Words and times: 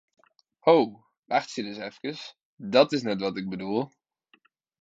Ho, 0.67 0.73
wachtsje 1.29 1.59
ris 1.65 1.79
efkes, 1.87 2.19
dat 2.75 2.89
is 2.95 3.05
net 3.09 3.19
wat 3.25 3.39
ik 3.41 3.47
bedoel! 3.53 3.83